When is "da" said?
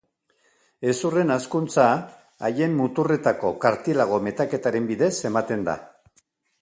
5.69-5.79